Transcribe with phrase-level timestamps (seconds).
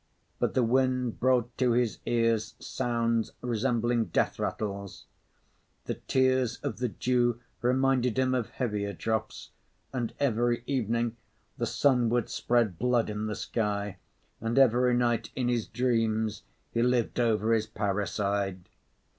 [0.39, 5.05] But the wind brought to his ears sounds resembling death rattles;
[5.85, 9.51] the tears of the dew reminded him of heavier drops,
[9.93, 11.17] and every evening,
[11.59, 13.99] the sun would spread blood in the sky,
[14.39, 16.41] and every night, in his dreams,
[16.71, 18.67] he lived over his parricide.